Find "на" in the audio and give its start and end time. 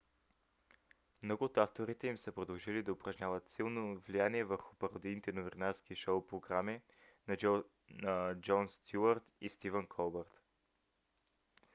7.27-7.37